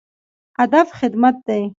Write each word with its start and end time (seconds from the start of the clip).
هدف 0.59 0.87
خدمت 0.99 1.35
دی 1.47 1.63